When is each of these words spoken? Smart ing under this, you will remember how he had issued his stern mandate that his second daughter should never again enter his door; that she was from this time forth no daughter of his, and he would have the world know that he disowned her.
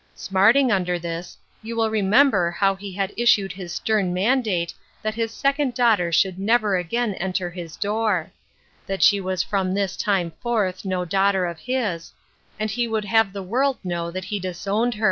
Smart 0.15 0.55
ing 0.55 0.71
under 0.71 0.97
this, 0.97 1.37
you 1.61 1.75
will 1.75 1.91
remember 1.91 2.49
how 2.49 2.73
he 2.73 2.91
had 2.91 3.13
issued 3.15 3.51
his 3.53 3.71
stern 3.71 4.11
mandate 4.11 4.73
that 5.03 5.13
his 5.13 5.31
second 5.31 5.75
daughter 5.75 6.11
should 6.11 6.39
never 6.39 6.75
again 6.75 7.13
enter 7.13 7.51
his 7.51 7.75
door; 7.75 8.31
that 8.87 9.03
she 9.03 9.21
was 9.21 9.43
from 9.43 9.75
this 9.75 9.95
time 9.95 10.31
forth 10.41 10.83
no 10.85 11.05
daughter 11.05 11.45
of 11.45 11.59
his, 11.59 12.13
and 12.59 12.71
he 12.71 12.87
would 12.87 13.05
have 13.05 13.31
the 13.31 13.43
world 13.43 13.77
know 13.83 14.09
that 14.09 14.25
he 14.25 14.39
disowned 14.39 14.95
her. 14.95 14.99